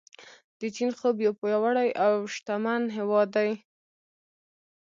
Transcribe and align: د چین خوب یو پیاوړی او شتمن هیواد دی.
د 0.59 0.61
چین 0.75 0.89
خوب 0.97 1.15
یو 1.25 1.33
پیاوړی 1.41 1.89
او 2.05 2.13
شتمن 2.33 2.83
هیواد 2.97 3.27
دی. 3.35 3.51